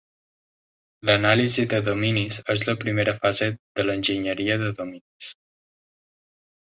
L'anàlisi 1.09 1.65
de 1.73 1.81
dominis 1.89 2.39
és 2.55 2.65
la 2.69 2.75
primera 2.85 3.15
fase 3.21 3.51
de 3.81 3.87
l'enginyeria 3.89 4.57
de 4.63 4.73
dominis. 4.81 5.33